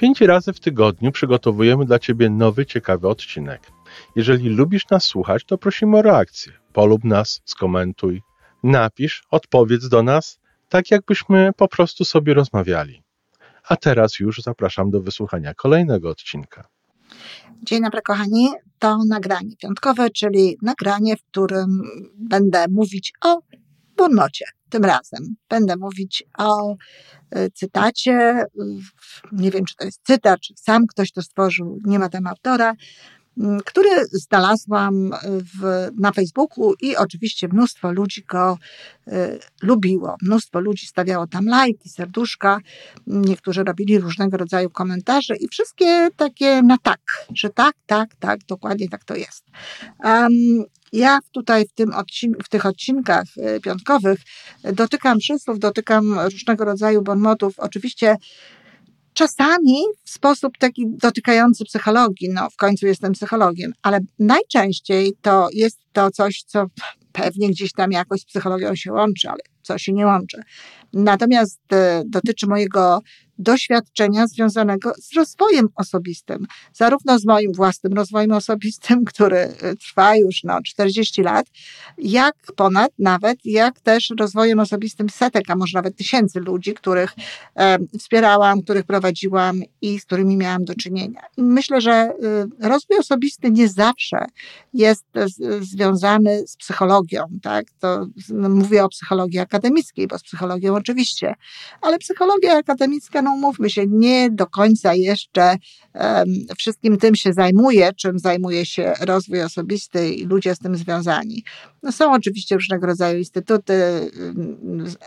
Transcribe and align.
Pięć 0.00 0.20
razy 0.20 0.52
w 0.52 0.60
tygodniu 0.60 1.12
przygotowujemy 1.12 1.84
dla 1.84 1.98
Ciebie 1.98 2.30
nowy, 2.30 2.66
ciekawy 2.66 3.08
odcinek. 3.08 3.72
Jeżeli 4.16 4.48
lubisz 4.48 4.88
nas 4.90 5.04
słuchać, 5.04 5.44
to 5.44 5.58
prosimy 5.58 5.98
o 5.98 6.02
reakcję. 6.02 6.52
Polub 6.72 7.04
nas, 7.04 7.40
skomentuj, 7.44 8.22
napisz, 8.62 9.22
odpowiedz 9.30 9.88
do 9.88 10.02
nas, 10.02 10.40
tak 10.68 10.90
jakbyśmy 10.90 11.50
po 11.56 11.68
prostu 11.68 12.04
sobie 12.04 12.34
rozmawiali. 12.34 13.02
A 13.68 13.76
teraz 13.76 14.18
już 14.18 14.38
zapraszam 14.38 14.90
do 14.90 15.00
wysłuchania 15.00 15.54
kolejnego 15.54 16.10
odcinka. 16.10 16.68
Dzień 17.62 17.82
dobry, 17.82 18.02
kochani. 18.02 18.48
To 18.78 18.98
nagranie 19.08 19.56
piątkowe, 19.56 20.10
czyli 20.10 20.56
nagranie, 20.62 21.16
w 21.16 21.22
którym 21.22 21.82
będę 22.18 22.64
mówić 22.70 23.12
o 23.24 23.40
Bonmocie. 24.00 24.44
Tym 24.70 24.84
razem 24.84 25.34
będę 25.48 25.76
mówić 25.76 26.24
o 26.38 26.76
e, 27.30 27.50
cytacie. 27.50 28.44
Nie 29.32 29.50
wiem, 29.50 29.64
czy 29.64 29.76
to 29.76 29.84
jest 29.84 30.00
cytat, 30.06 30.40
czy 30.40 30.54
sam 30.56 30.86
ktoś 30.86 31.12
to 31.12 31.22
stworzył, 31.22 31.78
nie 31.84 31.98
ma 31.98 32.08
tam 32.08 32.26
autora, 32.26 32.74
który 33.64 33.90
znalazłam 34.12 35.10
w, 35.24 35.88
na 35.98 36.12
Facebooku 36.12 36.74
i 36.80 36.96
oczywiście 36.96 37.48
mnóstwo 37.48 37.92
ludzi 37.92 38.24
go 38.24 38.58
y, 39.08 39.38
lubiło. 39.62 40.16
Mnóstwo 40.22 40.60
ludzi 40.60 40.86
stawiało 40.86 41.26
tam 41.26 41.46
lajki, 41.46 41.88
serduszka, 41.88 42.58
niektórzy 43.06 43.64
robili 43.64 43.98
różnego 43.98 44.36
rodzaju 44.36 44.70
komentarze 44.70 45.36
i 45.36 45.48
wszystkie 45.48 46.08
takie 46.16 46.62
na 46.62 46.78
tak, 46.78 47.00
że 47.34 47.50
tak, 47.50 47.74
tak, 47.86 48.14
tak, 48.14 48.40
dokładnie 48.48 48.88
tak 48.88 49.04
to 49.04 49.14
jest. 49.14 49.44
Um, 50.04 50.64
ja 50.92 51.18
tutaj 51.32 51.64
w, 51.66 51.72
tym 51.72 51.90
odcink- 51.90 52.44
w 52.44 52.48
tych 52.48 52.66
odcinkach 52.66 53.24
y, 53.56 53.60
piątkowych 53.60 54.20
dotykam 54.72 55.18
przysłów, 55.18 55.58
dotykam 55.58 56.20
różnego 56.20 56.64
rodzaju 56.64 57.02
bonmotów. 57.02 57.58
Oczywiście 57.58 58.16
czasami 59.14 59.82
w 60.04 60.10
sposób 60.10 60.58
taki 60.58 60.84
dotykający 60.86 61.64
psychologii, 61.64 62.28
no 62.28 62.50
w 62.50 62.56
końcu 62.56 62.86
jestem 62.86 63.12
psychologiem, 63.12 63.72
ale 63.82 64.00
najczęściej 64.18 65.12
to 65.22 65.48
jest 65.52 65.78
to 65.92 66.10
coś, 66.10 66.42
co 66.46 66.66
pewnie 67.12 67.48
gdzieś 67.48 67.72
tam 67.72 67.92
jakoś 67.92 68.20
z 68.20 68.24
psychologią 68.24 68.74
się 68.74 68.92
łączy, 68.92 69.28
ale 69.28 69.40
co 69.62 69.78
się 69.78 69.92
nie 69.92 70.06
łączy. 70.06 70.42
Natomiast 70.92 71.60
e, 71.72 72.02
dotyczy 72.06 72.46
mojego 72.46 73.00
doświadczenia 73.40 74.26
związanego 74.26 74.92
z 74.98 75.16
rozwojem 75.16 75.68
osobistym, 75.74 76.46
zarówno 76.72 77.18
z 77.18 77.24
moim 77.24 77.52
własnym 77.52 77.92
rozwojem 77.92 78.32
osobistym, 78.32 79.04
który 79.14 79.36
e, 79.36 79.76
trwa 79.76 80.16
już 80.16 80.44
no, 80.44 80.58
40 80.64 81.22
lat, 81.22 81.46
jak 81.98 82.34
ponad 82.56 82.92
nawet, 82.98 83.38
jak 83.44 83.80
też 83.80 84.12
rozwojem 84.18 84.60
osobistym 84.60 85.08
setek, 85.08 85.50
a 85.50 85.56
może 85.56 85.78
nawet 85.78 85.96
tysięcy 85.96 86.40
ludzi, 86.40 86.74
których 86.74 87.14
e, 87.56 87.78
wspierałam, 87.98 88.62
których 88.62 88.84
prowadziłam 88.84 89.60
i 89.82 90.00
z 90.00 90.04
którymi 90.04 90.36
miałam 90.36 90.64
do 90.64 90.74
czynienia. 90.74 91.20
Myślę, 91.36 91.80
że 91.80 91.92
e, 91.92 92.14
rozwój 92.68 92.98
osobisty 92.98 93.50
nie 93.50 93.68
zawsze 93.68 94.24
jest 94.74 95.04
z, 95.26 95.64
związany 95.64 96.46
z 96.46 96.56
psychologią, 96.56 97.24
tak? 97.42 97.64
To 97.78 98.06
mówię 98.30 98.84
o 98.84 98.88
psychologii 98.88 99.38
akademickiej, 99.38 100.06
bo 100.06 100.18
z 100.18 100.22
psychologią 100.22 100.76
oczywiście, 100.80 101.34
ale 101.80 101.98
psychologia 101.98 102.58
akademicka, 102.58 103.22
no 103.22 103.32
umówmy 103.32 103.70
się, 103.70 103.86
nie 103.86 104.30
do 104.30 104.46
końca 104.46 104.94
jeszcze 104.94 105.56
um, 105.94 106.24
wszystkim 106.58 106.98
tym 106.98 107.14
się 107.14 107.32
zajmuje, 107.32 107.92
czym 107.92 108.18
zajmuje 108.18 108.66
się 108.66 108.94
rozwój 109.00 109.42
osobisty 109.42 110.14
i 110.14 110.24
ludzie 110.24 110.54
z 110.54 110.58
tym 110.58 110.76
związani. 110.76 111.44
No 111.82 111.92
są 111.92 112.12
oczywiście 112.12 112.54
różnego 112.54 112.86
rodzaju 112.86 113.18
instytuty 113.18 113.74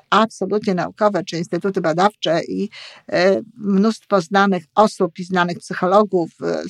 absolutnie 0.09 0.73
naukowe, 0.73 1.23
czy 1.23 1.37
instytuty 1.37 1.81
badawcze 1.81 2.41
i 2.43 2.69
e, 3.11 3.41
mnóstwo 3.57 4.21
znanych 4.21 4.63
osób 4.75 5.19
i 5.19 5.23
znanych 5.23 5.59
psychologów, 5.59 6.31
e, 6.41 6.63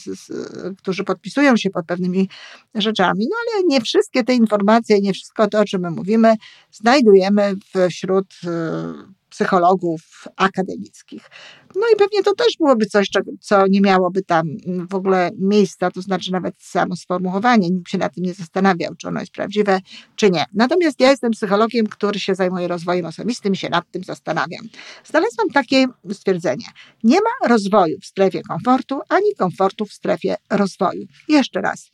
którzy 0.78 1.04
podpisują 1.04 1.58
się 1.58 1.70
pod 1.70 1.86
pewnymi 1.86 2.30
rzeczami, 2.76 3.28
no 3.30 3.36
ale 3.42 3.64
nie 3.68 3.82
wszystkie 3.82 4.24
te 4.24 4.34
informacje, 4.34 5.02
nie 5.02 5.14
wszystko 5.14 5.48
to, 5.48 5.60
o 5.60 5.66
czym 5.66 5.82
my 5.82 5.92
mówimy, 5.92 6.36
znajdujemy 6.72 7.56
wśród 7.90 8.26
e, 8.48 9.14
psychologów 9.34 10.02
akademickich. 10.36 11.30
No 11.76 11.82
i 11.94 11.96
pewnie 11.96 12.24
to 12.24 12.36
też 12.36 12.48
byłoby 12.60 12.86
coś, 12.86 13.08
co 13.40 13.68
nie 13.68 13.82
miałoby 13.82 14.22
tam 14.22 14.48
w 14.90 14.96
ogóle 14.96 15.32
miejsca, 15.40 15.92
to 15.92 16.02
znaczy 16.02 16.32
nawet 16.32 16.56
samo 16.60 16.96
sformułowanie, 16.96 17.70
nikt 17.70 17.90
się 17.90 17.98
nad 17.98 18.16
tym 18.16 18.24
nie 18.24 18.34
zastanawiał, 18.34 18.96
czy 18.96 19.08
ono 19.08 19.20
jest 19.20 19.32
prawdziwe, 19.32 19.80
czy 20.16 20.32
nie. 20.32 20.46
Natomiast 20.54 21.00
ja 21.00 21.10
jestem 21.10 21.32
psychologiem, 21.32 21.88
który 21.88 22.20
się 22.20 22.36
zajmuje 22.36 22.68
rozwojem 22.68 23.06
osobistym 23.06 23.54
i 23.54 23.58
się 23.58 23.70
nad 23.70 23.92
tym 23.92 24.04
zastanawiam. 24.04 24.66
Znalazłam 25.06 25.50
takie 25.50 25.86
stwierdzenie. 26.14 26.66
Nie 27.04 27.18
ma 27.18 27.48
rozwoju 27.48 28.00
w 28.02 28.06
strefie 28.06 28.42
komfortu, 28.42 29.00
ani 29.10 29.36
komfortu 29.38 29.86
w 29.86 29.94
strefie 29.94 30.36
rozwoju. 30.50 31.06
Jeszcze 31.28 31.62
raz. 31.62 31.92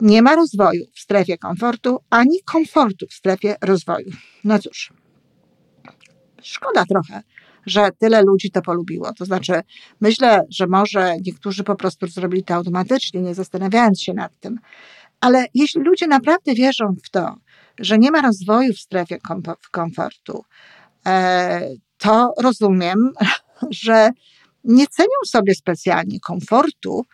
Nie 0.00 0.22
ma 0.22 0.36
rozwoju 0.36 0.84
w 0.94 1.00
strefie 1.00 1.38
komfortu, 1.38 1.98
ani 2.10 2.42
komfortu 2.44 3.06
w 3.06 3.12
strefie 3.12 3.56
rozwoju. 3.62 4.10
No 4.44 4.58
cóż, 4.58 4.92
szkoda 6.42 6.84
trochę, 6.84 7.22
że 7.66 7.88
tyle 7.98 8.22
ludzi 8.22 8.50
to 8.50 8.62
polubiło. 8.62 9.12
To 9.12 9.24
znaczy, 9.24 9.52
myślę, 10.00 10.46
że 10.50 10.66
może 10.66 11.16
niektórzy 11.24 11.64
po 11.64 11.74
prostu 11.74 12.06
zrobili 12.06 12.44
to 12.44 12.54
automatycznie, 12.54 13.20
nie 13.20 13.34
zastanawiając 13.34 14.02
się 14.02 14.14
nad 14.14 14.40
tym. 14.40 14.58
Ale 15.20 15.46
jeśli 15.54 15.82
ludzie 15.82 16.06
naprawdę 16.06 16.54
wierzą 16.54 16.94
w 17.04 17.10
to, 17.10 17.34
że 17.78 17.98
nie 17.98 18.10
ma 18.10 18.20
rozwoju 18.20 18.74
w 18.74 18.80
strefie 18.80 19.18
komfortu, 19.70 20.44
e, 21.06 21.70
to 21.98 22.32
rozumiem, 22.38 23.12
że 23.70 24.10
nie 24.64 24.86
cenią 24.86 25.18
sobie 25.26 25.54
specjalnie 25.54 26.20
komfortu. 26.20 27.04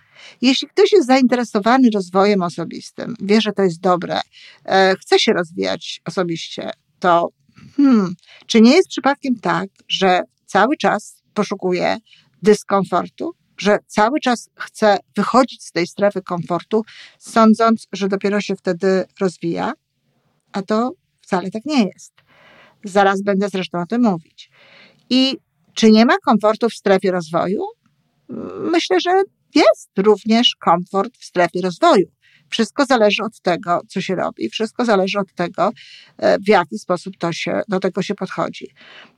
Jeśli 0.42 0.68
ktoś 0.68 0.92
jest 0.92 1.06
zainteresowany 1.06 1.88
rozwojem 1.94 2.42
osobistym, 2.42 3.14
wie, 3.20 3.40
że 3.40 3.52
to 3.52 3.62
jest 3.62 3.80
dobre, 3.80 4.20
e, 4.64 4.94
chce 5.00 5.18
się 5.18 5.32
rozwijać 5.32 6.00
osobiście, 6.04 6.70
to 6.98 7.28
hmm, 7.76 8.14
czy 8.46 8.60
nie 8.60 8.76
jest 8.76 8.88
przypadkiem 8.88 9.40
tak, 9.40 9.68
że 9.88 10.20
cały 10.46 10.76
czas 10.76 11.22
poszukuje 11.34 11.96
dyskomfortu, 12.42 13.34
że 13.58 13.78
cały 13.86 14.20
czas 14.20 14.50
chce 14.54 14.98
wychodzić 15.16 15.64
z 15.64 15.72
tej 15.72 15.86
strefy 15.86 16.22
komfortu, 16.22 16.84
sądząc, 17.18 17.86
że 17.92 18.08
dopiero 18.08 18.40
się 18.40 18.56
wtedy 18.56 19.04
rozwija, 19.20 19.72
a 20.52 20.62
to 20.62 20.90
wcale 21.20 21.50
tak 21.50 21.64
nie 21.64 21.84
jest. 21.84 22.12
Zaraz 22.84 23.22
będę 23.22 23.48
zresztą 23.48 23.80
o 23.80 23.86
tym 23.86 24.02
mówić. 24.02 24.50
I 25.10 25.36
czy 25.74 25.90
nie 25.90 26.06
ma 26.06 26.18
komfortu 26.18 26.68
w 26.68 26.74
strefie 26.74 27.10
rozwoju? 27.10 27.62
Myślę, 28.72 29.00
że 29.00 29.10
jest 29.54 29.90
również 29.98 30.56
komfort 30.60 31.16
w 31.18 31.24
strefie 31.24 31.60
rozwoju. 31.62 32.06
Wszystko 32.50 32.84
zależy 32.84 33.22
od 33.22 33.40
tego, 33.40 33.80
co 33.88 34.00
się 34.00 34.14
robi, 34.14 34.48
wszystko 34.48 34.84
zależy 34.84 35.18
od 35.18 35.34
tego, 35.34 35.70
e, 36.18 36.38
w 36.38 36.48
jaki 36.48 36.78
sposób 36.78 37.16
to 37.18 37.32
się, 37.32 37.60
do 37.68 37.80
tego 37.80 38.02
się 38.02 38.14
podchodzi. 38.14 38.70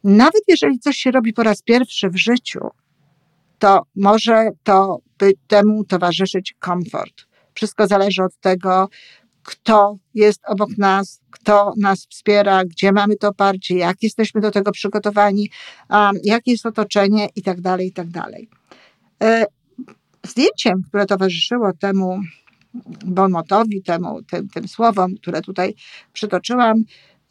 Nawet 0.05 0.43
jeżeli 0.49 0.79
coś 0.79 0.97
się 0.97 1.11
robi 1.11 1.33
po 1.33 1.43
raz 1.43 1.63
pierwszy 1.63 2.11
w 2.11 2.17
życiu, 2.17 2.61
to 3.59 3.83
może 3.97 4.51
to 4.63 4.99
by 5.19 5.33
temu 5.47 5.85
towarzyszyć 5.85 6.55
komfort. 6.59 7.27
Wszystko 7.55 7.87
zależy 7.87 8.23
od 8.23 8.37
tego, 8.41 8.89
kto 9.43 9.99
jest 10.15 10.41
obok 10.47 10.71
nas, 10.79 11.21
kto 11.31 11.73
nas 11.77 12.07
wspiera, 12.07 12.65
gdzie 12.65 12.93
mamy 12.93 13.17
to 13.17 13.29
oparcie, 13.29 13.79
jak 13.79 14.03
jesteśmy 14.03 14.41
do 14.41 14.51
tego 14.51 14.73
przygotowani, 14.73 15.51
jakie 16.25 16.51
jest 16.51 16.67
otoczenie 16.67 17.29
i 17.37 17.43
tak 17.43 17.61
dalej, 17.61 17.87
i 17.87 17.93
tak. 17.93 18.07
E, 19.23 19.47
zdjęciem, 20.27 20.83
które 20.89 21.07
towarzyszyło 21.07 21.73
temu 21.73 22.21
Bonmotowi, 23.05 23.83
temu, 23.83 24.23
tym, 24.23 24.49
tym 24.49 24.69
słowom, 24.69 25.15
które 25.23 25.43
tutaj 25.43 25.75
przytoczyłam, 26.13 26.77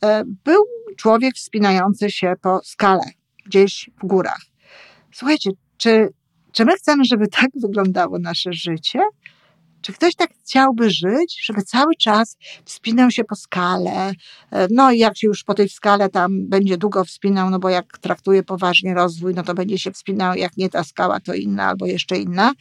e, 0.04 0.24
był 0.44 0.64
człowiek 0.98 1.36
wspinający 1.36 2.12
się 2.12 2.34
po 2.42 2.60
skale, 2.64 3.04
gdzieś 3.46 3.90
w 4.04 4.08
górach. 4.08 4.42
Słuchajcie, 5.12 5.52
czy, 5.78 6.10
czy 6.52 6.66
my 6.66 6.74
chcemy, 6.76 7.06
żeby 7.06 7.28
tak 7.28 7.50
wyglądało 7.56 8.20
nasze 8.20 8.54
życie? 8.54 9.00
Czy 9.82 9.94
ktoś 9.94 10.16
tak 10.16 10.30
chciałby 10.44 10.90
żyć, 10.90 11.46
żeby 11.46 11.62
cały 11.62 11.96
czas 11.96 12.38
wspinał 12.66 13.12
się 13.12 13.24
po 13.24 13.36
skale? 13.36 14.12
E, 14.52 14.68
no 14.72 14.92
i 14.92 15.00
jak 15.00 15.18
się 15.18 15.28
już 15.28 15.44
po 15.44 15.54
tej 15.54 15.70
skale 15.70 16.10
tam 16.10 16.48
będzie 16.48 16.78
długo 16.78 17.04
wspinał, 17.04 17.50
no 17.50 17.60
bo 17.60 17.70
jak 17.70 17.98
traktuje 17.98 18.44
poważnie 18.44 18.94
rozwój, 18.94 19.34
no 19.34 19.44
to 19.44 19.54
będzie 19.54 19.80
się 19.80 19.92
wspinał, 19.92 20.36
jak 20.36 20.58
nie 20.58 20.70
ta 20.70 20.84
skała, 20.84 21.20
to 21.20 21.34
inna 21.34 21.68
albo 21.68 21.86
jeszcze 21.86 22.18
inna. 22.18 22.54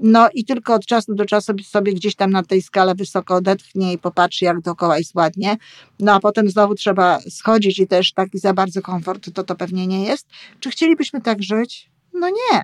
No 0.00 0.28
i 0.34 0.44
tylko 0.44 0.74
od 0.74 0.86
czasu 0.86 1.14
do 1.14 1.24
czasu 1.24 1.52
sobie 1.64 1.94
gdzieś 1.94 2.14
tam 2.14 2.30
na 2.30 2.42
tej 2.42 2.62
skale 2.62 2.94
wysoko 2.94 3.34
odetchnie 3.34 3.92
i 3.92 3.98
popatrzy, 3.98 4.44
jak 4.44 4.60
dookoła 4.60 4.98
jest 4.98 5.14
ładnie. 5.14 5.56
No 6.00 6.14
a 6.14 6.20
potem 6.20 6.50
znowu 6.50 6.74
trzeba 6.74 7.20
schodzić 7.20 7.78
i 7.78 7.86
też 7.86 8.12
taki 8.12 8.38
za 8.38 8.54
bardzo 8.54 8.82
komfort 8.82 9.30
to 9.34 9.44
to 9.44 9.54
pewnie 9.54 9.86
nie 9.86 10.04
jest. 10.04 10.26
Czy 10.60 10.70
chcielibyśmy 10.70 11.20
tak 11.20 11.42
żyć? 11.42 11.90
No 12.14 12.28
nie. 12.28 12.62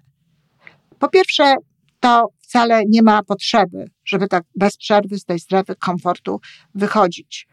Po 0.99 1.09
pierwsze, 1.09 1.55
to 2.01 2.29
wcale 2.41 2.83
nie 2.89 3.03
ma 3.03 3.23
potrzeby, 3.23 3.91
żeby 4.05 4.29
tak 4.29 4.45
bez 4.55 4.77
przerwy 4.77 5.19
z 5.19 5.25
tej 5.25 5.41
strefy 5.41 5.75
komfortu 5.77 6.41
wychodzić. 6.75 7.49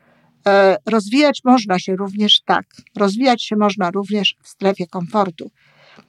E, 0.47 0.77
rozwijać 0.85 1.41
można 1.43 1.79
się 1.79 1.95
również 1.95 2.41
tak. 2.41 2.65
Rozwijać 2.97 3.43
się 3.43 3.55
można 3.55 3.91
również 3.91 4.35
w 4.43 4.47
strefie 4.47 4.87
komfortu. 4.87 5.51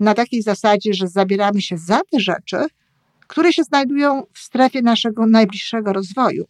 Na 0.00 0.14
takiej 0.14 0.42
zasadzie, 0.42 0.94
że 0.94 1.08
zabieramy 1.08 1.62
się 1.62 1.78
za 1.78 2.00
te 2.10 2.20
rzeczy, 2.20 2.66
które 3.26 3.52
się 3.52 3.62
znajdują 3.62 4.22
w 4.32 4.38
strefie 4.38 4.82
naszego 4.82 5.26
najbliższego 5.26 5.92
rozwoju, 5.92 6.44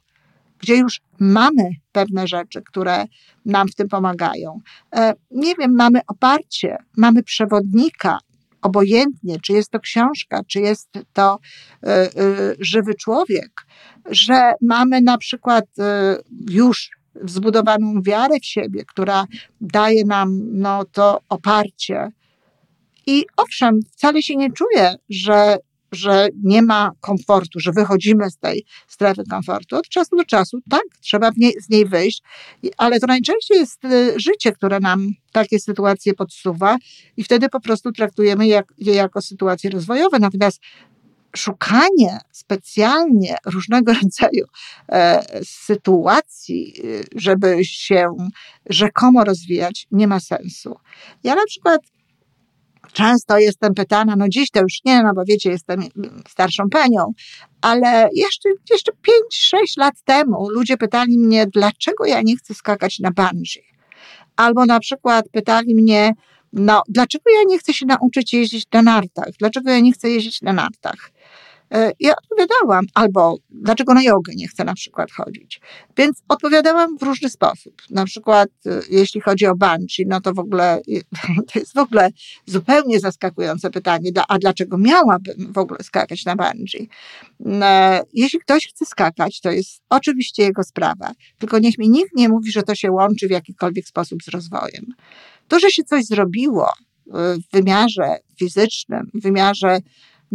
gdzie 0.59 0.77
już 0.77 1.01
mamy 1.21 1.71
pewne 1.93 2.27
rzeczy, 2.27 2.63
które 2.63 3.05
nam 3.45 3.69
w 3.69 3.75
tym 3.75 3.89
pomagają. 3.89 4.61
E, 4.97 5.15
nie 5.31 5.55
wiem, 5.55 5.75
mamy 5.75 6.01
oparcie, 6.07 6.77
mamy 6.97 7.23
przewodnika, 7.23 8.19
obojętnie, 8.65 9.41
czy 9.41 9.53
jest 9.53 9.71
to 9.71 9.81
książka, 9.81 10.41
czy 10.47 10.61
jest 10.61 10.89
to 11.13 11.39
y, 11.87 11.91
y, 11.91 12.57
żywy 12.61 12.95
człowiek, 12.95 13.51
że 14.11 14.53
mamy 14.61 15.01
na 15.01 15.19
przykład 15.19 15.65
y, 15.79 15.83
już 16.51 16.91
zbudowaną 17.25 18.03
wiarę 18.03 18.41
w 18.43 18.47
siebie, 18.47 18.85
która 18.85 19.27
daje 19.61 20.05
nam 20.05 20.41
no, 20.53 20.85
to 20.85 21.21
oparcie. 21.29 22.09
I 23.07 23.25
owszem, 23.37 23.81
wcale 23.93 24.23
się 24.23 24.37
nie 24.37 24.53
czuję, 24.53 24.95
że 25.11 25.57
że 25.95 26.29
nie 26.43 26.63
ma 26.63 26.91
komfortu, 27.01 27.61
że 27.61 27.73
wychodzimy 27.73 28.31
z 28.31 28.39
tej 28.39 28.65
strefy 28.89 29.23
komfortu. 29.31 29.77
Od 29.77 29.89
czasu 29.89 30.17
do 30.17 30.25
czasu, 30.25 30.59
tak, 30.71 30.83
trzeba 31.01 31.31
niej, 31.37 31.55
z 31.63 31.71
niej 31.71 31.87
wyjść, 31.87 32.23
ale 32.77 33.01
to 33.01 33.07
najczęściej 33.07 33.59
jest 33.59 33.85
y, 33.85 34.21
życie, 34.21 34.53
które 34.53 34.81
nam 34.81 35.11
takie 35.33 35.59
sytuacje 35.59 36.15
podsuwa 36.15 36.77
i 37.17 37.25
wtedy 37.25 37.49
po 37.49 37.61
prostu 37.61 37.93
traktujemy 37.93 38.47
je 38.47 38.63
jako 38.79 39.23
sytuacje 39.23 39.71
rozwojowe. 39.71 40.19
Natomiast 40.19 40.61
szukanie 41.37 42.19
specjalnie 42.33 43.37
różnego 43.47 43.93
rodzaju 44.03 44.45
e, 44.89 45.25
sytuacji, 45.45 46.75
y, 46.85 47.05
żeby 47.17 47.59
się 47.65 48.17
rzekomo 48.67 49.25
rozwijać, 49.25 49.87
nie 49.91 50.09
ma 50.09 50.21
sensu. 50.21 50.77
Ja 51.25 51.35
na 51.35 51.47
przykład 51.47 51.81
Często 52.93 53.39
jestem 53.39 53.75
pytana, 53.75 54.17
no 54.17 54.29
dziś 54.29 54.51
to 54.51 54.61
już 54.61 54.81
nie, 54.85 55.03
no 55.03 55.15
bo 55.15 55.25
wiecie, 55.25 55.51
jestem 55.51 55.81
starszą 56.29 56.65
panią, 56.71 57.13
ale 57.61 58.09
jeszcze, 58.15 58.49
jeszcze 58.71 58.93
5-6 58.93 59.57
lat 59.77 59.95
temu 60.05 60.51
ludzie 60.51 60.77
pytali 60.77 61.19
mnie, 61.19 61.47
dlaczego 61.47 62.07
ja 62.07 62.23
nie 62.23 62.37
chcę 62.37 62.55
skakać 62.55 62.99
na 62.99 63.11
bungee. 63.11 63.65
Albo 64.37 64.67
na 64.67 64.81
przykład 64.81 65.29
pytali 65.29 65.75
mnie, 65.75 66.13
no, 66.53 66.83
dlaczego 66.89 67.25
ja 67.31 67.43
nie 67.47 67.59
chcę 67.59 67.75
się 67.75 67.87
nauczyć 67.87 68.33
jeździć 68.33 68.67
na 68.73 68.83
nartach? 68.83 69.29
Dlaczego 69.39 69.71
ja 69.71 69.81
nie 69.81 69.93
chcę 69.93 70.11
jeździć 70.11 70.43
na 70.43 70.53
nartach? 70.53 71.11
E, 71.73 71.93
ja 72.01 72.15
odpowiadałam, 72.23 72.85
albo 72.95 73.37
dlaczego 73.51 73.95
na 73.95 74.03
jogę 74.03 74.33
nie 74.37 74.49
chcę 74.49 74.65
na 74.65 74.75
przykład 74.75 75.11
chodzić. 75.13 75.61
Więc 75.97 76.23
odpowiadałam 76.29 76.99
w 76.99 77.03
różny 77.03 77.31
sposób. 77.31 77.83
Na 77.91 78.05
przykład, 78.05 78.49
e, 78.67 78.81
jeśli 78.91 79.21
chodzi 79.21 79.47
o 79.47 79.55
bungee, 79.55 80.07
no 80.07 80.21
to 80.21 80.33
w 80.35 80.39
ogóle 80.39 80.81
to 81.53 81.59
jest 81.59 81.75
w 81.75 81.79
ogóle 81.79 82.11
zupełnie 82.47 83.01
zaskakujące 83.01 83.71
pytanie, 83.71 84.11
a 84.29 84.39
dlaczego 84.39 84.79
miałabym 84.79 85.53
w 85.53 85.59
ogóle 85.59 85.79
skakać 85.83 86.25
na 86.25 86.37
bungee? 86.37 86.89
E, 87.47 88.03
jeśli 88.13 88.39
ktoś 88.39 88.69
chce 88.69 88.87
skakać, 88.87 89.41
to 89.41 89.51
jest 89.51 89.83
oczywiście 89.91 90.43
jego 90.43 90.65
sprawa, 90.65 91.13
tylko 91.39 91.59
niech 91.59 91.79
mi 91.79 91.89
nikt 91.89 92.17
nie 92.17 92.29
mówi, 92.29 92.53
że 92.53 92.63
to 92.63 92.75
się 92.75 92.91
łączy 92.91 93.29
w 93.29 93.31
jakikolwiek 93.31 93.87
sposób 93.87 94.23
z 94.23 94.29
rozwojem. 94.29 94.85
To, 95.49 95.59
że 95.59 95.71
się 95.71 95.85
coś 95.85 96.05
zrobiło 96.05 96.69
w 97.07 97.53
wymiarze 97.53 98.17
fizycznym, 98.39 99.11
w 99.15 99.23
wymiarze 99.23 99.79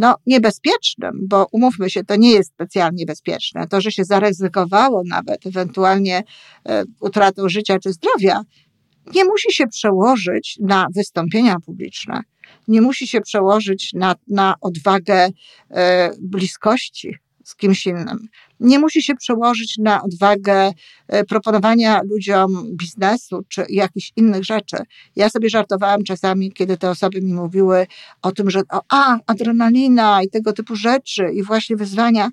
no, 0.00 0.14
niebezpiecznym, 0.26 1.26
bo 1.28 1.46
umówmy 1.52 1.90
się, 1.90 2.04
to 2.04 2.16
nie 2.16 2.30
jest 2.30 2.50
specjalnie 2.50 3.06
bezpieczne. 3.06 3.68
To, 3.68 3.80
że 3.80 3.92
się 3.92 4.04
zaryzykowało 4.04 5.02
nawet 5.08 5.46
ewentualnie 5.46 6.22
e, 6.68 6.84
utratą 7.00 7.48
życia 7.48 7.78
czy 7.78 7.92
zdrowia, 7.92 8.40
nie 9.14 9.24
musi 9.24 9.52
się 9.52 9.66
przełożyć 9.66 10.58
na 10.60 10.86
wystąpienia 10.94 11.56
publiczne, 11.66 12.22
nie 12.68 12.80
musi 12.80 13.06
się 13.06 13.20
przełożyć 13.20 13.92
na, 13.94 14.14
na 14.28 14.54
odwagę 14.60 15.28
e, 15.70 16.10
bliskości 16.20 17.16
z 17.50 17.56
kimś 17.56 17.86
innym. 17.86 18.28
Nie 18.60 18.78
musi 18.78 19.02
się 19.02 19.14
przełożyć 19.14 19.78
na 19.78 20.02
odwagę 20.02 20.72
e, 21.08 21.24
proponowania 21.24 22.00
ludziom 22.10 22.76
biznesu 22.76 23.44
czy 23.48 23.66
jakichś 23.68 24.12
innych 24.16 24.44
rzeczy. 24.44 24.76
Ja 25.16 25.30
sobie 25.30 25.50
żartowałam 25.50 26.04
czasami, 26.04 26.52
kiedy 26.52 26.76
te 26.76 26.90
osoby 26.90 27.22
mi 27.22 27.34
mówiły 27.34 27.86
o 28.22 28.32
tym, 28.32 28.50
że 28.50 28.60
o, 28.70 28.80
a, 28.88 29.18
adrenalina 29.26 30.22
i 30.22 30.28
tego 30.28 30.52
typu 30.52 30.76
rzeczy 30.76 31.30
i 31.34 31.42
właśnie 31.42 31.76
wyzwania. 31.76 32.30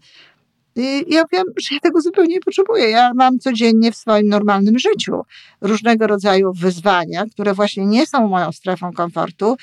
I 0.77 1.13
ja 1.13 1.24
wiem, 1.31 1.44
że 1.57 1.75
ja 1.75 1.79
tego 1.79 2.01
zupełnie 2.01 2.33
nie 2.33 2.39
potrzebuję. 2.39 2.89
Ja 2.89 3.13
mam 3.13 3.39
codziennie 3.39 3.91
w 3.91 3.95
swoim 3.95 4.27
normalnym 4.27 4.79
życiu 4.79 5.21
różnego 5.62 6.07
rodzaju 6.07 6.53
wyzwania, 6.53 7.25
które 7.31 7.53
właśnie 7.53 7.85
nie 7.85 8.06
są 8.06 8.27
moją 8.27 8.51
strefą 8.51 8.94
komfortu. 8.94 9.57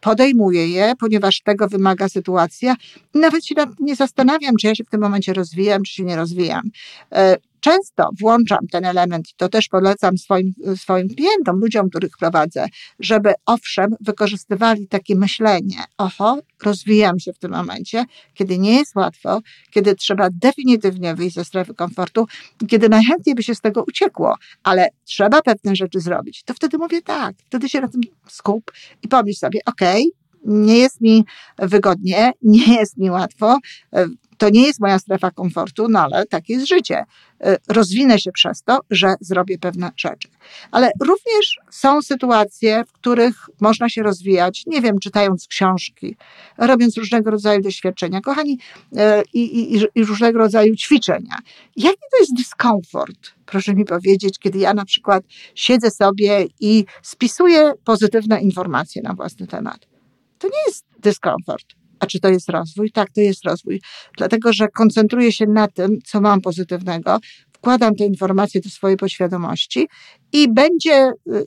Podejmuję 0.00 0.68
je, 0.68 0.92
ponieważ 0.98 1.40
tego 1.40 1.68
wymaga 1.68 2.08
sytuacja 2.08 2.74
nawet 3.14 3.46
się 3.46 3.54
nie 3.80 3.96
zastanawiam, 3.96 4.56
czy 4.56 4.66
ja 4.66 4.74
się 4.74 4.84
w 4.84 4.90
tym 4.90 5.00
momencie 5.00 5.32
rozwijam, 5.32 5.82
czy 5.82 5.92
się 5.92 6.04
nie 6.04 6.16
rozwijam. 6.16 6.70
Często 7.60 8.10
włączam 8.20 8.58
ten 8.72 8.84
element 8.84 9.28
to 9.36 9.48
też 9.48 9.68
polecam 9.68 10.18
swoim, 10.18 10.52
swoim 10.76 11.08
klientom, 11.08 11.60
ludziom, 11.60 11.90
których 11.90 12.10
prowadzę, 12.18 12.66
żeby 12.98 13.32
owszem, 13.46 13.96
wykorzystywali 14.00 14.88
takie 14.88 15.16
myślenie, 15.16 15.76
oho, 15.98 16.38
rozwijam 16.62 17.18
się 17.18 17.32
w 17.32 17.38
tym 17.38 17.50
momencie, 17.50 18.04
kiedy 18.34 18.58
nie 18.58 18.74
jest 18.74 18.96
łatwo, 18.96 19.40
kiedy 19.70 19.94
trzeba 19.94 20.28
definitywnie 20.32 21.14
wyjść 21.14 21.34
ze 21.34 21.44
strefy 21.44 21.74
komfortu, 21.74 22.26
kiedy 22.68 22.88
najchętniej 22.88 23.34
by 23.34 23.42
się 23.42 23.54
z 23.54 23.60
tego 23.60 23.84
uciekło, 23.88 24.34
ale 24.62 24.88
trzeba 25.04 25.42
pewne 25.42 25.76
rzeczy 25.76 26.00
zrobić, 26.00 26.42
to 26.42 26.54
wtedy 26.54 26.78
mówię 26.78 27.02
tak, 27.02 27.34
wtedy 27.46 27.68
się 27.68 27.80
na 27.80 27.88
tym 27.88 28.00
skup 28.28 28.72
i 29.02 29.08
pomyśl 29.08 29.38
sobie, 29.38 29.60
okej, 29.66 30.02
okay, 30.02 30.20
nie 30.44 30.78
jest 30.78 31.00
mi 31.00 31.24
wygodnie, 31.58 32.32
nie 32.42 32.74
jest 32.74 32.96
mi 32.96 33.10
łatwo, 33.10 33.58
to 34.40 34.50
nie 34.50 34.66
jest 34.66 34.80
moja 34.80 34.98
strefa 34.98 35.30
komfortu, 35.30 35.86
no 35.88 36.00
ale 36.00 36.26
takie 36.26 36.52
jest 36.52 36.68
życie. 36.68 37.04
Y, 37.46 37.56
rozwinę 37.68 38.18
się 38.18 38.32
przez 38.32 38.62
to, 38.62 38.80
że 38.90 39.14
zrobię 39.20 39.58
pewne 39.58 39.90
rzeczy. 39.96 40.28
Ale 40.70 40.90
również 41.00 41.58
są 41.70 42.02
sytuacje, 42.02 42.84
w 42.84 42.92
których 42.92 43.34
można 43.60 43.88
się 43.88 44.02
rozwijać, 44.02 44.62
nie 44.66 44.80
wiem, 44.80 44.98
czytając 44.98 45.46
książki, 45.46 46.16
robiąc 46.58 46.96
różnego 46.96 47.30
rodzaju 47.30 47.60
doświadczenia, 47.60 48.20
kochani, 48.20 48.58
y, 48.92 48.98
i, 49.34 49.74
i, 49.74 49.86
i 49.94 50.04
różnego 50.04 50.38
rodzaju 50.38 50.76
ćwiczenia. 50.76 51.36
Jaki 51.76 52.02
to 52.10 52.18
jest 52.20 52.34
dyskomfort? 52.36 53.30
Proszę 53.46 53.74
mi 53.74 53.84
powiedzieć, 53.84 54.38
kiedy 54.38 54.58
ja 54.58 54.74
na 54.74 54.84
przykład 54.84 55.24
siedzę 55.54 55.90
sobie 55.90 56.46
i 56.60 56.84
spisuję 57.02 57.72
pozytywne 57.84 58.40
informacje 58.40 59.02
na 59.02 59.14
własny 59.14 59.46
temat. 59.46 59.86
To 60.38 60.48
nie 60.48 60.62
jest 60.66 60.84
dyskomfort. 60.98 61.79
A 62.00 62.06
czy 62.06 62.20
to 62.20 62.28
jest 62.28 62.48
rozwój? 62.48 62.90
Tak, 62.90 63.10
to 63.10 63.20
jest 63.20 63.44
rozwój. 63.44 63.82
Dlatego, 64.16 64.52
że 64.52 64.68
koncentruję 64.68 65.32
się 65.32 65.46
na 65.46 65.68
tym, 65.68 65.98
co 66.06 66.20
mam 66.20 66.40
pozytywnego, 66.40 67.18
wkładam 67.52 67.94
te 67.94 68.04
informacje 68.04 68.60
do 68.60 68.70
swojej 68.70 68.96
podświadomości 68.96 69.88
i 70.32 70.52
będzie 70.52 71.12
y, 71.32 71.46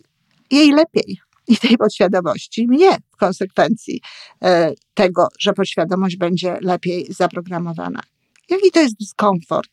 jej 0.52 0.72
lepiej. 0.72 1.20
I 1.48 1.58
tej 1.58 1.78
podświadomości 1.78 2.68
mnie 2.68 2.98
w 3.12 3.18
konsekwencji 3.18 4.02
e, 4.44 4.74
tego, 4.94 5.28
że 5.40 5.54
podświadomość 5.54 6.18
będzie 6.18 6.58
lepiej 6.62 7.08
zaprogramowana. 7.10 8.02
Jaki 8.50 8.72
to 8.72 8.80
jest 8.80 8.96
dyskomfort, 9.00 9.70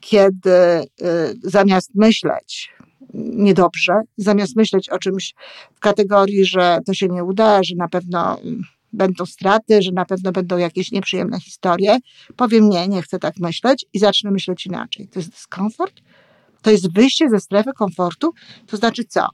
kiedy 0.00 0.50
y, 0.50 0.86
zamiast 1.42 1.90
myśleć 1.94 2.70
niedobrze, 3.14 3.92
zamiast 4.16 4.56
myśleć 4.56 4.88
o 4.88 4.98
czymś 4.98 5.34
w 5.74 5.80
kategorii, 5.80 6.44
że 6.44 6.78
to 6.86 6.94
się 6.94 7.08
nie 7.08 7.24
uda, 7.24 7.62
że 7.62 7.74
na 7.76 7.88
pewno 7.88 8.40
będą 8.92 9.26
straty, 9.26 9.82
że 9.82 9.92
na 9.92 10.04
pewno 10.04 10.32
będą 10.32 10.58
jakieś 10.58 10.92
nieprzyjemne 10.92 11.40
historie. 11.40 11.98
Powiem 12.36 12.68
nie, 12.68 12.88
nie 12.88 13.02
chcę 13.02 13.18
tak 13.18 13.38
myśleć 13.38 13.86
i 13.92 13.98
zacznę 13.98 14.30
myśleć 14.30 14.66
inaczej. 14.66 15.08
To 15.08 15.18
jest 15.18 15.30
dyskomfort? 15.30 15.94
To 16.62 16.70
jest 16.70 16.94
wyjście 16.94 17.30
ze 17.30 17.40
strefy 17.40 17.70
komfortu? 17.72 18.30
To 18.66 18.76
znaczy 18.76 19.04
co? 19.04 19.26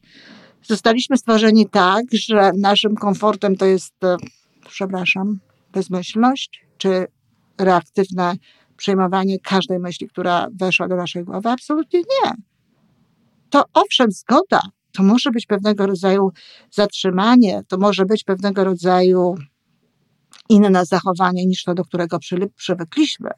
Zostaliśmy 0.62 1.16
stworzeni 1.16 1.68
tak, 1.68 2.04
że 2.12 2.50
naszym 2.58 2.94
komfortem 2.94 3.56
to 3.56 3.66
jest, 3.66 4.04
e, 4.04 4.16
przepraszam, 4.68 5.38
bezmyślność, 5.72 6.64
czy 6.78 7.06
reaktywne 7.58 8.34
przyjmowanie 8.76 9.38
każdej 9.38 9.78
myśli, 9.78 10.08
która 10.08 10.48
weszła 10.60 10.88
do 10.88 10.96
naszej 10.96 11.24
głowy? 11.24 11.48
Absolutnie 11.48 12.00
nie. 12.00 12.32
To 13.50 13.64
owszem, 13.74 14.10
zgoda, 14.10 14.60
to 14.94 15.02
może 15.02 15.30
być 15.30 15.46
pewnego 15.46 15.86
rodzaju 15.86 16.30
zatrzymanie, 16.70 17.62
to 17.68 17.78
może 17.78 18.04
być 18.04 18.24
pewnego 18.24 18.64
rodzaju 18.64 19.34
inne 20.48 20.86
zachowanie 20.86 21.46
niż 21.46 21.64
to, 21.64 21.74
do 21.74 21.84
którego 21.84 22.18
przywykliśmy. 22.56 23.30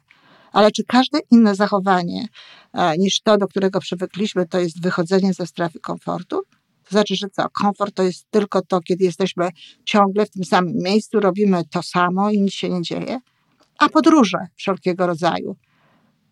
Ale 0.51 0.71
czy 0.71 0.83
każde 0.83 1.19
inne 1.31 1.55
zachowanie 1.55 2.27
e, 2.73 2.97
niż 2.97 3.21
to, 3.21 3.37
do 3.37 3.47
którego 3.47 3.79
przywykliśmy, 3.79 4.45
to 4.45 4.59
jest 4.59 4.81
wychodzenie 4.81 5.33
ze 5.33 5.47
strefy 5.47 5.79
komfortu? 5.79 6.41
To 6.83 6.91
znaczy, 6.91 7.15
że 7.15 7.27
co? 7.29 7.49
Komfort 7.49 7.95
to 7.95 8.03
jest 8.03 8.31
tylko 8.31 8.61
to, 8.61 8.81
kiedy 8.81 9.03
jesteśmy 9.03 9.49
ciągle 9.85 10.25
w 10.25 10.29
tym 10.29 10.43
samym 10.43 10.73
miejscu, 10.83 11.19
robimy 11.19 11.61
to 11.71 11.83
samo 11.83 12.31
i 12.31 12.41
nic 12.41 12.53
się 12.53 12.69
nie 12.69 12.81
dzieje. 12.81 13.19
A 13.79 13.89
podróże 13.89 14.37
wszelkiego 14.55 15.07
rodzaju, 15.07 15.55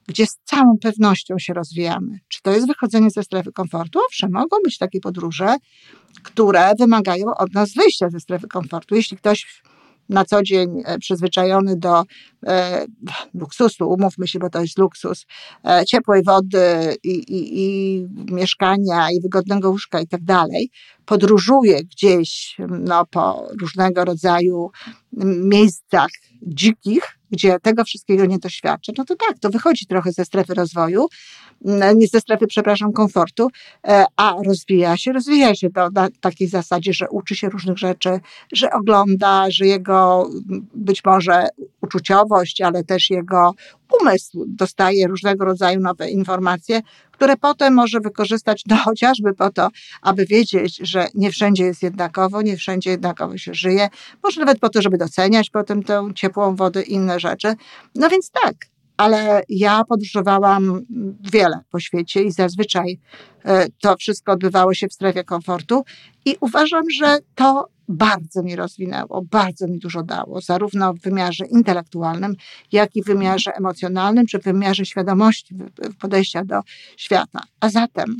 gdzie 0.07 0.25
z 0.25 0.37
całą 0.43 0.77
pewnością 0.81 1.39
się 1.39 1.53
rozwijamy. 1.53 2.19
Czy 2.27 2.41
to 2.41 2.51
jest 2.51 2.67
wychodzenie 2.67 3.09
ze 3.09 3.23
strefy 3.23 3.51
komfortu? 3.51 3.99
Owszem, 4.07 4.31
mogą 4.31 4.57
być 4.63 4.77
takie 4.77 4.99
podróże, 4.99 5.55
które 6.23 6.71
wymagają 6.79 7.25
od 7.37 7.53
nas 7.53 7.73
wyjścia 7.73 8.09
ze 8.09 8.19
strefy 8.19 8.47
komfortu. 8.47 8.95
Jeśli 8.95 9.17
ktoś 9.17 9.61
na 10.09 10.25
co 10.25 10.43
dzień 10.43 10.81
e, 10.85 10.97
przyzwyczajony 10.97 11.77
do 11.77 12.03
e, 12.47 12.85
luksusu, 13.33 13.89
umówmy 13.89 14.27
się, 14.27 14.39
bo 14.39 14.49
to 14.49 14.61
jest 14.61 14.77
luksus, 14.77 15.25
e, 15.67 15.85
ciepłej 15.85 16.23
wody 16.23 16.95
i, 17.03 17.09
i, 17.09 17.63
i 17.63 18.07
mieszkania 18.33 19.07
i 19.11 19.21
wygodnego 19.21 19.69
łóżka 19.69 20.01
i 20.01 20.07
tak 20.07 20.23
dalej, 20.23 20.69
podróżuje 21.05 21.83
gdzieś 21.83 22.55
no, 22.69 23.05
po 23.05 23.47
różnego 23.61 24.05
rodzaju 24.05 24.71
miejscach 25.43 26.09
dzikich, 26.41 27.14
gdzie 27.31 27.59
tego 27.59 27.83
wszystkiego 27.83 28.25
nie 28.25 28.39
doświadcza, 28.39 28.91
no 28.97 29.05
to 29.05 29.15
tak, 29.15 29.39
to 29.39 29.49
wychodzi 29.49 29.85
trochę 29.85 30.11
ze 30.11 30.25
strefy 30.25 30.53
rozwoju, 30.53 31.07
nie 31.95 32.07
ze 32.07 32.21
strefy, 32.21 32.47
przepraszam, 32.47 32.93
komfortu, 32.93 33.47
e, 33.87 34.05
a 34.15 34.35
rozwija 34.45 34.97
się, 34.97 35.13
rozwija 35.13 35.55
się 35.55 35.69
to 35.69 35.89
na 35.89 36.07
takiej 36.21 36.47
zasadzie, 36.47 36.93
że 36.93 37.09
uczy 37.09 37.35
się 37.35 37.49
różnych 37.49 37.77
rzeczy, 37.77 38.19
że 38.53 38.71
ogląda, 38.71 39.51
że 39.51 39.65
jego 39.65 40.29
być 40.75 41.05
może 41.05 41.47
uczuciowość, 41.81 42.61
ale 42.61 42.83
też 42.83 43.09
jego 43.09 43.53
umysł 44.01 44.45
dostaje 44.47 45.07
różnego 45.07 45.45
rodzaju 45.45 45.79
nowe 45.79 46.09
informacje, 46.09 46.81
które 47.11 47.37
potem 47.37 47.73
może 47.73 47.99
wykorzystać 47.99 48.63
no, 48.67 48.77
chociażby 48.85 49.33
po 49.33 49.51
to, 49.51 49.69
aby 50.01 50.25
wiedzieć, 50.25 50.77
że 50.77 51.07
nie 51.13 51.31
wszędzie 51.31 51.63
jest 51.63 51.83
jednakowo, 51.83 52.41
nie 52.41 52.57
wszędzie 52.57 52.89
jednakowo 52.89 53.37
się 53.37 53.53
żyje, 53.53 53.89
może 54.23 54.39
nawet 54.39 54.59
po 54.59 54.69
to, 54.69 54.81
żeby 54.81 54.97
doceniać 54.97 55.49
potem 55.49 55.83
tę 55.83 56.09
ciepłą 56.15 56.55
wodę 56.55 56.81
i 56.81 56.93
inne 56.93 57.19
rzeczy. 57.19 57.55
No 57.95 58.09
więc 58.09 58.31
tak, 58.31 58.55
ale 58.97 59.43
ja 59.49 59.83
podróżowałam 59.83 60.85
wiele 61.31 61.59
po 61.71 61.79
świecie 61.79 62.23
i 62.23 62.31
zazwyczaj 62.31 62.99
e, 63.45 63.67
to 63.81 63.97
wszystko 63.97 64.31
odbywało 64.31 64.73
się 64.73 64.87
w 64.87 64.93
strefie 64.93 65.23
komfortu 65.23 65.83
i 66.25 66.37
uważam, 66.39 66.83
że 66.89 67.17
to 67.35 67.74
bardzo 67.87 68.43
mi 68.43 68.55
rozwinęło, 68.55 69.21
bardzo 69.31 69.67
mi 69.67 69.79
dużo 69.79 70.03
dało, 70.03 70.41
zarówno 70.41 70.93
w 70.93 70.99
wymiarze 70.99 71.45
intelektualnym, 71.45 72.35
jak 72.71 72.95
i 72.95 73.03
w 73.03 73.05
wymiarze 73.05 73.55
emocjonalnym, 73.55 74.25
czy 74.25 74.39
w 74.39 74.43
wymiarze 74.43 74.85
świadomości 74.85 75.55
podejścia 75.99 76.45
do 76.45 76.61
świata. 76.97 77.41
A 77.59 77.69
zatem, 77.69 78.17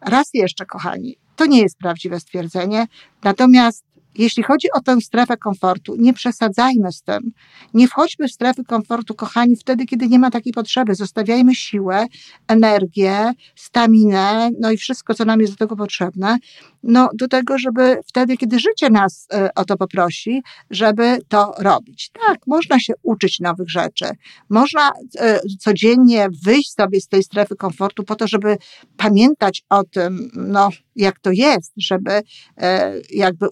raz 0.00 0.30
jeszcze, 0.34 0.66
kochani, 0.66 1.16
to 1.36 1.46
nie 1.46 1.60
jest 1.60 1.78
prawdziwe 1.78 2.20
stwierdzenie, 2.20 2.86
natomiast 3.22 3.84
jeśli 4.14 4.42
chodzi 4.42 4.68
o 4.74 4.80
tę 4.80 5.00
strefę 5.00 5.36
komfortu, 5.36 5.94
nie 5.98 6.12
przesadzajmy 6.12 6.92
z 6.92 7.02
tym. 7.02 7.32
Nie 7.74 7.88
wchodźmy 7.88 8.28
w 8.28 8.32
strefy 8.32 8.64
komfortu, 8.64 9.14
kochani, 9.14 9.56
wtedy, 9.56 9.86
kiedy 9.86 10.08
nie 10.08 10.18
ma 10.18 10.30
takiej 10.30 10.52
potrzeby. 10.52 10.94
Zostawiajmy 10.94 11.54
siłę, 11.54 12.06
energię, 12.48 13.32
staminę, 13.56 14.50
no 14.60 14.70
i 14.70 14.76
wszystko, 14.76 15.14
co 15.14 15.24
nam 15.24 15.40
jest 15.40 15.52
do 15.52 15.56
tego 15.56 15.76
potrzebne, 15.76 16.38
no 16.82 17.08
do 17.14 17.28
tego, 17.28 17.58
żeby 17.58 17.96
wtedy, 18.06 18.36
kiedy 18.36 18.58
życie 18.58 18.90
nas 18.90 19.26
e, 19.32 19.54
o 19.54 19.64
to 19.64 19.76
poprosi, 19.76 20.42
żeby 20.70 21.18
to 21.28 21.54
robić. 21.58 22.10
Tak, 22.26 22.38
można 22.46 22.80
się 22.80 22.92
uczyć 23.02 23.40
nowych 23.40 23.70
rzeczy. 23.70 24.04
Można 24.48 24.92
e, 25.18 25.40
codziennie 25.60 26.28
wyjść 26.44 26.72
sobie 26.72 27.00
z 27.00 27.08
tej 27.08 27.22
strefy 27.22 27.56
komfortu 27.56 28.04
po 28.04 28.16
to, 28.16 28.28
żeby 28.28 28.56
pamiętać 28.96 29.62
o 29.70 29.84
tym, 29.84 30.30
no, 30.34 30.70
jak 30.96 31.18
to 31.18 31.30
jest, 31.32 31.72
żeby 31.76 32.22
e, 32.56 32.94
jakby 33.10 33.48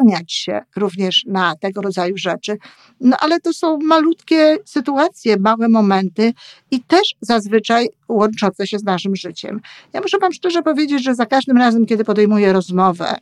uodparniać 0.00 0.32
się 0.32 0.60
również 0.76 1.24
na 1.26 1.56
tego 1.56 1.82
rodzaju 1.82 2.16
rzeczy. 2.16 2.58
No 3.00 3.16
ale 3.20 3.40
to 3.40 3.52
są 3.52 3.78
malutkie 3.78 4.56
sytuacje, 4.64 5.36
małe 5.36 5.68
momenty 5.68 6.32
i 6.70 6.80
też 6.80 7.14
zazwyczaj 7.20 7.88
łączące 8.08 8.66
się 8.66 8.78
z 8.78 8.84
naszym 8.84 9.16
życiem. 9.16 9.60
Ja 9.92 10.00
muszę 10.00 10.18
Wam 10.18 10.32
szczerze 10.32 10.62
powiedzieć, 10.62 11.04
że 11.04 11.14
za 11.14 11.26
każdym 11.26 11.56
razem, 11.56 11.86
kiedy 11.86 12.04
podejmuję 12.04 12.52
rozmowę, 12.52 13.16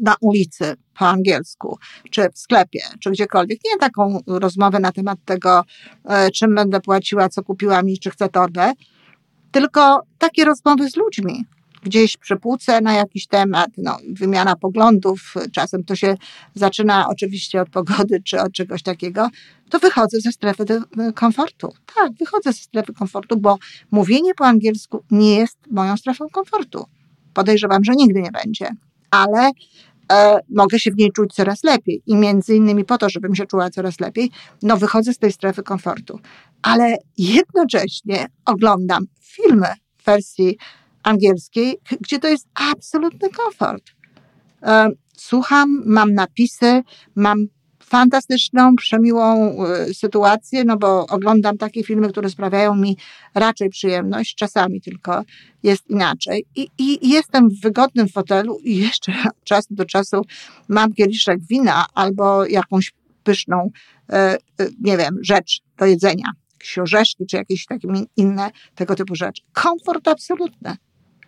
na 0.00 0.14
ulicy 0.20 0.74
po 0.98 1.08
angielsku, 1.08 1.78
czy 2.10 2.28
w 2.34 2.38
sklepie, 2.38 2.80
czy 3.00 3.10
gdziekolwiek. 3.10 3.58
Nie 3.64 3.78
taką 3.78 4.20
rozmowę 4.26 4.80
na 4.80 4.92
temat 4.92 5.18
tego, 5.24 5.64
e, 6.04 6.30
czym 6.30 6.54
będę 6.54 6.80
płaciła, 6.80 7.28
co 7.28 7.42
kupiłam 7.42 7.88
i 7.88 7.98
czy 7.98 8.10
chcę 8.10 8.28
torbę, 8.28 8.72
tylko 9.52 10.02
takie 10.18 10.44
rozmowy 10.44 10.90
z 10.90 10.96
ludźmi 10.96 11.44
gdzieś 11.82 12.16
przy 12.16 12.36
półce 12.36 12.80
na 12.80 12.92
jakiś 12.92 13.26
temat, 13.26 13.70
no, 13.78 13.98
wymiana 14.08 14.56
poglądów, 14.56 15.34
czasem 15.52 15.84
to 15.84 15.96
się 15.96 16.14
zaczyna 16.54 17.08
oczywiście 17.08 17.60
od 17.60 17.70
pogody 17.70 18.22
czy 18.24 18.40
od 18.40 18.52
czegoś 18.52 18.82
takiego, 18.82 19.28
to 19.70 19.78
wychodzę 19.78 20.20
ze 20.20 20.32
strefy 20.32 20.64
komfortu. 21.14 21.72
Tak, 21.94 22.12
wychodzę 22.12 22.52
ze 22.52 22.58
strefy 22.62 22.92
komfortu, 22.92 23.36
bo 23.36 23.58
mówienie 23.90 24.34
po 24.34 24.46
angielsku 24.46 25.04
nie 25.10 25.36
jest 25.36 25.58
moją 25.70 25.96
strefą 25.96 26.28
komfortu. 26.32 26.84
Podejrzewam, 27.34 27.84
że 27.84 27.92
nigdy 27.92 28.22
nie 28.22 28.30
będzie, 28.30 28.70
ale 29.10 29.50
e, 30.12 30.38
mogę 30.48 30.78
się 30.78 30.90
w 30.90 30.96
niej 30.96 31.12
czuć 31.12 31.34
coraz 31.34 31.64
lepiej 31.64 32.02
i 32.06 32.16
między 32.16 32.56
innymi 32.56 32.84
po 32.84 32.98
to, 32.98 33.10
żebym 33.10 33.34
się 33.34 33.46
czuła 33.46 33.70
coraz 33.70 34.00
lepiej, 34.00 34.30
no 34.62 34.76
wychodzę 34.76 35.14
z 35.14 35.18
tej 35.18 35.32
strefy 35.32 35.62
komfortu. 35.62 36.20
Ale 36.62 36.96
jednocześnie 37.18 38.26
oglądam 38.46 39.04
filmy 39.20 39.68
w 39.96 40.04
wersji 40.04 40.56
angielskiej, 41.02 41.78
gdzie 42.00 42.18
to 42.18 42.28
jest 42.28 42.48
absolutny 42.54 43.28
komfort. 43.30 43.82
E, 44.62 44.88
słucham, 45.16 45.82
mam 45.86 46.14
napisy, 46.14 46.82
mam 47.14 47.46
fantastyczną, 47.92 48.76
przemiłą 48.76 49.56
e, 49.64 49.94
sytuację, 49.94 50.64
no 50.64 50.76
bo 50.76 51.06
oglądam 51.06 51.58
takie 51.58 51.82
filmy, 51.82 52.08
które 52.08 52.30
sprawiają 52.30 52.74
mi 52.74 52.96
raczej 53.34 53.68
przyjemność, 53.70 54.34
czasami 54.34 54.80
tylko 54.80 55.22
jest 55.62 55.90
inaczej. 55.90 56.44
I, 56.56 56.68
i 56.78 57.08
jestem 57.08 57.48
w 57.50 57.60
wygodnym 57.60 58.08
fotelu 58.08 58.58
i 58.58 58.76
jeszcze 58.76 59.12
od 59.12 59.44
czasu 59.44 59.74
do 59.74 59.84
czasu 59.84 60.22
mam 60.68 60.92
kieliszek 60.92 61.38
wina 61.50 61.86
albo 61.94 62.46
jakąś 62.46 62.92
pyszną, 63.24 63.70
e, 64.12 64.36
nie 64.80 64.96
wiem, 64.96 65.18
rzecz 65.22 65.60
do 65.78 65.86
jedzenia, 65.86 66.32
jakieś 66.52 66.78
orzeszki 66.78 67.26
czy 67.26 67.36
jakieś 67.36 67.66
takie 67.66 67.88
inne 68.16 68.50
tego 68.74 68.94
typu 68.94 69.14
rzeczy. 69.14 69.42
Komfort 69.52 70.08
absolutny. 70.08 70.76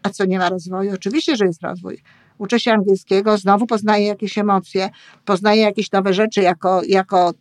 A 0.04 0.11
co 0.11 0.25
nie 0.25 0.38
ma 0.38 0.49
rozwoju? 0.49 0.94
Oczywiście, 0.94 1.37
że 1.37 1.46
jest 1.46 1.62
rozwój. 1.62 2.02
Uczę 2.38 2.61
się 2.61 2.73
angielskiego, 2.73 3.38
znowu 3.38 3.66
poznaję 3.66 4.06
jakieś 4.06 4.38
emocje, 4.38 4.90
poznaję 5.25 5.62
jakieś 5.62 5.92
nowe 5.92 6.14
rzeczy 6.14 6.40
jako, 6.40 6.82
jako 6.88 7.32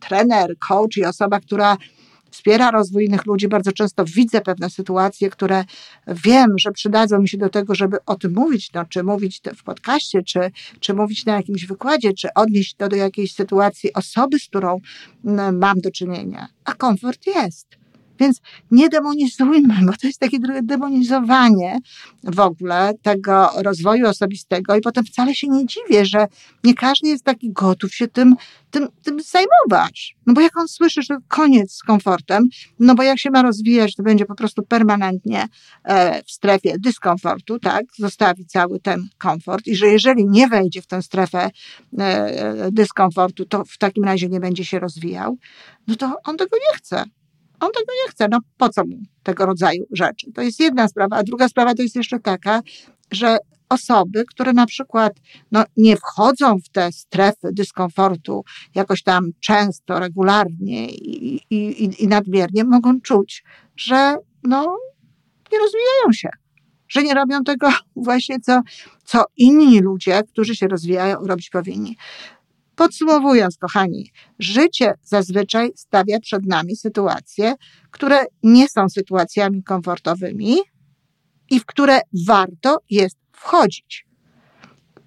trener, 0.00 0.58
coach 0.68 0.96
i 0.96 1.04
osoba, 1.04 1.40
która 1.40 1.76
wspiera 2.30 2.70
rozwój 2.70 3.04
innych 3.04 3.26
ludzi. 3.26 3.48
Bardzo 3.48 3.72
często 3.72 4.04
widzę 4.04 4.40
pewne 4.40 4.70
sytuacje, 4.70 5.30
które 5.30 5.64
wiem, 6.06 6.50
że 6.58 6.70
przydadzą 6.72 7.18
mi 7.18 7.28
się 7.28 7.38
do 7.38 7.48
tego, 7.48 7.74
żeby 7.74 7.96
o 8.06 8.14
tym 8.14 8.32
mówić, 8.34 8.72
no, 8.72 8.84
czy 8.84 9.02
mówić 9.02 9.40
w 9.56 9.62
podcaście, 9.62 10.22
czy, 10.22 10.50
czy 10.80 10.94
mówić 10.94 11.26
na 11.26 11.36
jakimś 11.36 11.66
wykładzie, 11.66 12.12
czy 12.12 12.28
odnieść 12.34 12.74
to 12.74 12.88
do 12.88 12.96
jakiejś 12.96 13.34
sytuacji 13.34 13.92
osoby, 13.92 14.38
z 14.38 14.46
którą 14.46 14.80
mm, 15.24 15.58
mam 15.58 15.80
do 15.80 15.90
czynienia. 15.90 16.48
A 16.64 16.74
komfort 16.74 17.26
jest. 17.26 17.85
Więc 18.20 18.40
nie 18.70 18.88
demonizujmy, 18.88 19.74
bo 19.86 19.92
to 19.92 20.06
jest 20.06 20.20
takie 20.20 20.38
demonizowanie 20.62 21.78
w 22.24 22.40
ogóle 22.40 22.92
tego 23.02 23.50
rozwoju 23.56 24.08
osobistego 24.08 24.76
i 24.76 24.80
potem 24.80 25.04
wcale 25.04 25.34
się 25.34 25.48
nie 25.48 25.66
dziwię, 25.66 26.04
że 26.04 26.26
nie 26.64 26.74
każdy 26.74 27.08
jest 27.08 27.24
taki 27.24 27.52
gotów 27.52 27.94
się 27.94 28.08
tym, 28.08 28.34
tym, 28.70 28.88
tym 29.02 29.20
zajmować. 29.20 30.16
No 30.26 30.34
bo 30.34 30.40
jak 30.40 30.56
on 30.56 30.68
słyszy, 30.68 31.02
że 31.02 31.16
koniec 31.28 31.72
z 31.72 31.82
komfortem, 31.82 32.48
no 32.80 32.94
bo 32.94 33.02
jak 33.02 33.18
się 33.18 33.30
ma 33.30 33.42
rozwijać, 33.42 33.94
to 33.94 34.02
będzie 34.02 34.26
po 34.26 34.34
prostu 34.34 34.62
permanentnie 34.62 35.48
e, 35.84 36.22
w 36.22 36.30
strefie 36.30 36.78
dyskomfortu, 36.78 37.58
tak, 37.58 37.84
zostawi 37.98 38.46
cały 38.46 38.80
ten 38.80 39.08
komfort 39.18 39.66
i 39.66 39.76
że 39.76 39.86
jeżeli 39.86 40.26
nie 40.26 40.48
wejdzie 40.48 40.82
w 40.82 40.86
tę 40.86 41.02
strefę 41.02 41.50
e, 41.98 42.68
dyskomfortu, 42.72 43.44
to 43.44 43.64
w 43.64 43.78
takim 43.78 44.04
razie 44.04 44.28
nie 44.28 44.40
będzie 44.40 44.64
się 44.64 44.78
rozwijał, 44.78 45.38
no 45.86 45.96
to 45.96 46.16
on 46.24 46.36
tego 46.36 46.56
nie 46.56 46.78
chce. 46.78 47.04
On 47.60 47.70
tego 47.72 47.92
nie 48.04 48.10
chce. 48.10 48.28
No 48.28 48.38
po 48.56 48.68
co 48.68 48.84
mu 48.86 48.96
tego 49.22 49.46
rodzaju 49.46 49.84
rzeczy? 49.92 50.32
To 50.32 50.42
jest 50.42 50.60
jedna 50.60 50.88
sprawa. 50.88 51.16
A 51.16 51.22
druga 51.22 51.48
sprawa 51.48 51.74
to 51.74 51.82
jest 51.82 51.96
jeszcze 51.96 52.20
taka, 52.20 52.62
że 53.12 53.38
osoby, 53.68 54.24
które 54.24 54.52
na 54.52 54.66
przykład 54.66 55.12
no, 55.52 55.64
nie 55.76 55.96
wchodzą 55.96 56.58
w 56.58 56.68
te 56.68 56.92
strefy 56.92 57.48
dyskomfortu 57.52 58.44
jakoś 58.74 59.02
tam 59.02 59.30
często, 59.40 59.98
regularnie 59.98 60.90
i, 60.90 61.40
i, 61.50 62.02
i 62.04 62.08
nadmiernie, 62.08 62.64
mogą 62.64 63.00
czuć, 63.00 63.44
że 63.76 64.16
no, 64.42 64.76
nie 65.52 65.58
rozwijają 65.58 66.12
się, 66.12 66.28
że 66.88 67.02
nie 67.02 67.14
robią 67.14 67.44
tego 67.44 67.68
właśnie, 67.96 68.40
co, 68.40 68.60
co 69.04 69.24
inni 69.36 69.80
ludzie, 69.80 70.22
którzy 70.28 70.56
się 70.56 70.68
rozwijają, 70.68 71.26
robić 71.26 71.50
powinni. 71.50 71.96
Podsumowując, 72.76 73.58
kochani, 73.58 74.10
życie 74.38 74.94
zazwyczaj 75.02 75.70
stawia 75.76 76.20
przed 76.20 76.46
nami 76.46 76.76
sytuacje, 76.76 77.54
które 77.90 78.24
nie 78.42 78.68
są 78.68 78.88
sytuacjami 78.88 79.62
komfortowymi 79.62 80.56
i 81.50 81.60
w 81.60 81.66
które 81.66 82.00
warto 82.26 82.78
jest 82.90 83.16
wchodzić. 83.32 84.06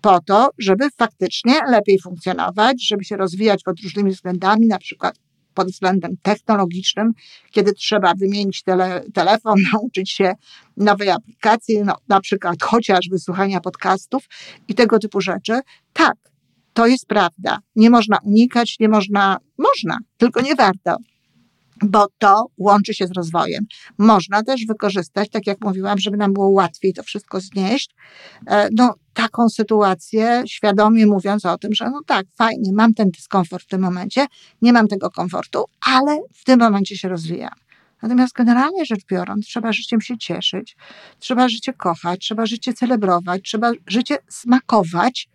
Po 0.01 0.19
to, 0.21 0.49
żeby 0.57 0.89
faktycznie 0.97 1.53
lepiej 1.71 1.99
funkcjonować, 2.03 2.87
żeby 2.87 3.03
się 3.03 3.17
rozwijać 3.17 3.63
pod 3.63 3.79
różnymi 3.79 4.11
względami, 4.11 4.67
na 4.67 4.77
przykład 4.77 5.15
pod 5.53 5.67
względem 5.67 6.17
technologicznym, 6.21 7.11
kiedy 7.51 7.73
trzeba 7.73 8.13
wymienić 8.13 8.63
tele, 8.63 9.03
telefon, 9.13 9.55
nauczyć 9.73 10.11
się 10.11 10.33
nowej 10.77 11.09
aplikacji, 11.09 11.81
no, 11.85 11.95
na 12.07 12.21
przykład 12.21 12.61
chociażby 12.61 13.19
słuchania 13.19 13.59
podcastów 13.59 14.23
i 14.67 14.75
tego 14.75 14.99
typu 14.99 15.21
rzeczy. 15.21 15.59
Tak, 15.93 16.15
to 16.73 16.87
jest 16.87 17.05
prawda. 17.05 17.59
Nie 17.75 17.89
można 17.89 18.17
unikać, 18.23 18.75
nie 18.79 18.89
można, 18.89 19.37
można, 19.57 19.97
tylko 20.17 20.41
nie 20.41 20.55
warto 20.55 20.97
bo 21.83 22.07
to 22.17 22.45
łączy 22.57 22.93
się 22.93 23.07
z 23.07 23.11
rozwojem. 23.11 23.65
Można 23.97 24.43
też 24.43 24.65
wykorzystać, 24.65 25.29
tak 25.29 25.47
jak 25.47 25.61
mówiłam, 25.61 25.99
żeby 25.99 26.17
nam 26.17 26.33
było 26.33 26.49
łatwiej 26.49 26.93
to 26.93 27.03
wszystko 27.03 27.39
znieść, 27.39 27.89
e, 28.47 28.69
no, 28.75 28.93
taką 29.13 29.49
sytuację, 29.49 30.43
świadomie 30.47 31.07
mówiąc 31.07 31.45
o 31.45 31.57
tym, 31.57 31.73
że 31.73 31.89
no 31.89 32.01
tak, 32.05 32.25
fajnie, 32.37 32.71
mam 32.73 32.93
ten 32.93 33.11
dyskomfort 33.11 33.63
w 33.63 33.67
tym 33.67 33.81
momencie, 33.81 34.25
nie 34.61 34.73
mam 34.73 34.87
tego 34.87 35.09
komfortu, 35.09 35.65
ale 35.85 36.17
w 36.33 36.43
tym 36.43 36.59
momencie 36.59 36.97
się 36.97 37.09
rozwijam. 37.09 37.53
Natomiast 38.01 38.33
generalnie 38.33 38.85
rzecz 38.85 39.05
biorąc, 39.05 39.45
trzeba 39.45 39.73
życiem 39.73 40.01
się 40.01 40.17
cieszyć, 40.17 40.75
trzeba 41.19 41.49
życie 41.49 41.73
kochać, 41.73 42.19
trzeba 42.19 42.45
życie 42.45 42.73
celebrować, 42.73 43.41
trzeba 43.43 43.71
życie 43.87 44.17
smakować. 44.29 45.29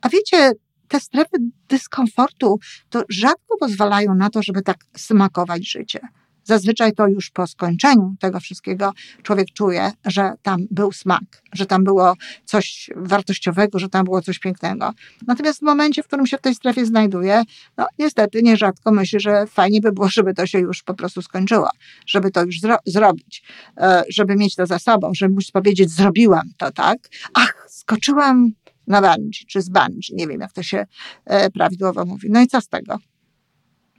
A 0.00 0.08
wiecie, 0.08 0.52
te 0.92 1.00
strefy 1.00 1.36
dyskomfortu 1.68 2.58
to 2.90 3.02
rzadko 3.08 3.56
pozwalają 3.60 4.14
na 4.14 4.30
to, 4.30 4.42
żeby 4.42 4.62
tak 4.62 4.76
smakować 4.96 5.70
życie. 5.70 6.00
Zazwyczaj 6.44 6.92
to 6.92 7.08
już 7.08 7.30
po 7.30 7.46
skończeniu 7.46 8.14
tego 8.20 8.40
wszystkiego 8.40 8.92
człowiek 9.22 9.46
czuje, 9.54 9.92
że 10.04 10.32
tam 10.42 10.66
był 10.70 10.92
smak, 10.92 11.42
że 11.52 11.66
tam 11.66 11.84
było 11.84 12.14
coś 12.44 12.90
wartościowego, 12.96 13.78
że 13.78 13.88
tam 13.88 14.04
było 14.04 14.22
coś 14.22 14.38
pięknego. 14.38 14.92
Natomiast 15.26 15.58
w 15.58 15.62
momencie, 15.62 16.02
w 16.02 16.06
którym 16.06 16.26
się 16.26 16.38
w 16.38 16.40
tej 16.40 16.54
strefie 16.54 16.86
znajduje, 16.86 17.42
no 17.76 17.86
niestety 17.98 18.42
nierzadko 18.42 18.92
myśli, 18.92 19.20
że 19.20 19.46
fajnie 19.46 19.80
by 19.80 19.92
było, 19.92 20.08
żeby 20.08 20.34
to 20.34 20.46
się 20.46 20.58
już 20.58 20.82
po 20.82 20.94
prostu 20.94 21.22
skończyło, 21.22 21.68
żeby 22.06 22.30
to 22.30 22.44
już 22.44 22.60
zro 22.60 22.76
zrobić, 22.86 23.42
e, 23.76 24.02
żeby 24.08 24.36
mieć 24.36 24.54
to 24.54 24.66
za 24.66 24.78
sobą, 24.78 25.10
żeby 25.14 25.34
móc 25.34 25.50
powiedzieć, 25.50 25.90
zrobiłam 25.90 26.50
to, 26.56 26.72
tak? 26.72 26.98
Ach, 27.34 27.66
skoczyłam 27.68 28.52
na 28.86 29.00
bungee, 29.00 29.46
czy 29.48 29.62
z 29.62 29.68
bungee, 29.68 30.14
nie 30.14 30.26
wiem 30.26 30.40
jak 30.40 30.52
to 30.52 30.62
się 30.62 30.86
e, 31.24 31.50
prawidłowo 31.50 32.04
mówi. 32.04 32.28
No 32.30 32.40
i 32.40 32.46
co 32.46 32.60
z 32.60 32.68
tego? 32.68 32.98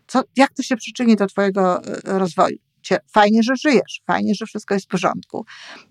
Co, 0.07 0.23
jak 0.35 0.53
to 0.53 0.63
się 0.63 0.75
przyczyni 0.75 1.15
do 1.15 1.27
twojego 1.27 1.83
e, 1.83 2.19
rozwoju? 2.19 2.57
Fajnie, 3.11 3.43
że 3.43 3.55
żyjesz, 3.55 4.01
fajnie, 4.07 4.35
że 4.35 4.45
wszystko 4.45 4.73
jest 4.73 4.85
w 4.85 4.89
porządku. 4.89 5.45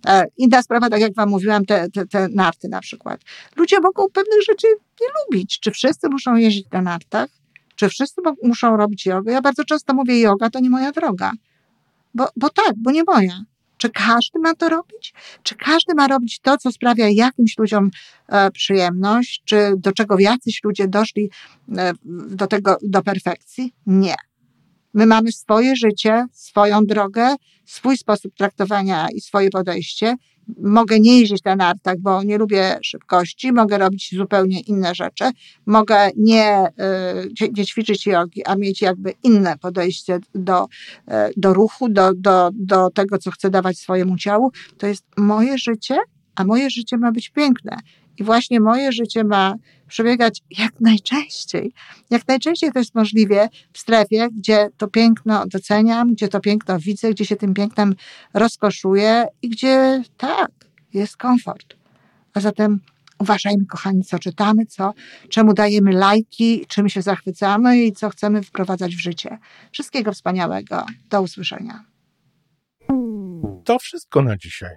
E, 0.07 0.25
inna 0.37 0.63
sprawa, 0.63 0.91
tak 0.91 1.01
jak 1.01 1.15
wam 1.15 1.29
mówiłam, 1.29 1.65
te, 1.65 1.91
te, 1.91 2.07
te 2.07 2.29
narty 2.29 2.69
na 2.69 2.81
przykład. 2.81 3.21
Ludzie 3.57 3.81
mogą 3.81 4.07
pewnych 4.13 4.43
rzeczy 4.43 4.67
nie 5.01 5.07
lubić. 5.21 5.61
Czy 5.61 5.71
wszyscy 5.71 6.09
muszą 6.09 6.37
jeździć 6.37 6.71
na 6.73 6.83
nartach? 6.83 7.31
Czy 7.77 7.89
wszyscy 7.89 8.21
muszą 8.43 8.77
robić 8.77 9.07
jogę? 9.07 9.33
Ja 9.33 9.41
bardzo 9.43 9.65
często 9.65 9.95
mówię, 9.95 10.21
yoga 10.21 10.51
to 10.51 10.61
nie 10.61 10.71
moja 10.71 10.93
droga. 10.93 11.33
Bo, 12.15 12.29
bo 12.37 12.51
tak, 12.51 12.75
bo 12.77 12.91
nie 12.91 13.03
moja. 13.07 13.45
Czy 13.83 13.91
każdy 13.91 14.39
ma 14.39 14.55
to 14.55 14.69
robić? 14.69 15.15
Czy 15.43 15.55
każdy 15.55 15.95
ma 15.95 16.09
robić 16.09 16.41
to, 16.41 16.57
co 16.57 16.73
sprawia 16.73 17.09
jakimś 17.09 17.59
ludziom 17.59 17.91
e, 18.29 18.51
przyjemność? 18.51 19.43
Czy 19.45 19.73
do 19.77 19.93
czego 19.93 20.19
jacyś 20.19 20.61
ludzie 20.65 20.89
doszli 20.89 21.31
e, 21.77 21.93
do 22.29 22.47
tego, 22.47 22.77
do 22.83 23.03
perfekcji? 23.03 23.75
Nie. 23.87 24.15
My 24.95 25.07
mamy 25.07 25.33
swoje 25.33 25.77
życie, 25.77 26.25
swoją 26.33 26.87
drogę, 26.87 27.35
swój 27.65 27.97
sposób 27.97 28.35
traktowania 28.35 29.09
i 29.15 29.21
swoje 29.21 29.51
podejście 29.51 30.17
mogę 30.59 31.01
nie 31.01 31.21
jeździć 31.21 31.45
na 31.45 31.57
nartach, 31.57 31.99
bo 31.99 32.23
nie 32.23 32.39
lubię 32.39 32.79
szybkości, 32.83 33.53
mogę 33.53 33.79
robić 33.79 34.15
zupełnie 34.17 34.61
inne 34.61 34.95
rzeczy, 34.95 35.25
mogę 35.67 36.11
nie, 36.17 36.69
y, 37.43 37.51
nie 37.57 37.67
ćwiczyć 37.67 38.07
jogi, 38.07 38.45
a 38.45 38.57
mieć 38.57 38.83
jakby 38.83 39.15
inne 39.23 39.59
podejście 39.59 40.19
do, 40.35 40.65
y, 40.65 41.13
do 41.37 41.55
ruchu, 41.55 41.89
do, 41.89 42.15
do, 42.15 42.51
do 42.53 42.91
tego, 42.91 43.19
co 43.19 43.31
chcę 43.31 43.51
dawać 43.51 43.79
swojemu 43.79 44.17
ciału. 44.17 44.51
To 44.79 44.87
jest 44.87 45.05
moje 45.17 45.59
życie, 45.59 45.97
a 46.35 46.45
moje 46.45 46.71
życie 46.71 46.99
ma 46.99 47.13
być 47.13 47.29
piękne. 47.29 47.77
I 48.19 48.25
właśnie 48.25 48.61
moje 48.61 48.93
życie 48.93 49.25
ma 49.25 49.55
przebiegać 49.89 50.43
jak 50.59 50.81
najczęściej. 50.81 51.73
Jak 52.11 52.29
najczęściej 52.29 52.73
to 52.73 52.79
jest 52.79 52.95
możliwie 52.95 53.49
w 53.73 53.79
strefie, 53.79 54.29
gdzie 54.39 54.69
to 54.77 54.89
piękno 54.89 55.45
doceniam, 55.47 56.13
gdzie 56.13 56.29
to 56.29 56.41
piękno 56.41 56.79
widzę, 56.79 57.11
gdzie 57.11 57.25
się 57.25 57.37
tym 57.37 57.55
pięknem 57.55 57.95
rozkoszuję 58.35 59.27
i 59.43 59.49
gdzie 59.49 60.03
tak, 60.17 60.51
jest 60.95 61.17
komfort. 61.17 61.77
A 62.35 62.41
zatem 62.41 62.81
uważajmy, 63.19 63.67
kochani, 63.67 64.05
co 64.05 64.19
czytamy, 64.19 64.67
co, 64.67 64.95
czemu 65.29 65.55
dajemy 65.55 65.93
lajki, 65.93 66.67
czym 66.69 66.89
się 66.89 67.03
zachwycamy 67.03 67.79
i 67.79 67.93
co 67.93 68.11
chcemy 68.11 68.43
wprowadzać 68.43 68.97
w 68.97 69.01
życie. 69.01 69.39
Wszystkiego 69.73 70.13
wspaniałego. 70.13 70.87
Do 71.11 71.23
usłyszenia. 71.23 71.85
To 73.65 73.79
wszystko 73.79 74.23
na 74.23 74.37
dzisiaj. 74.37 74.77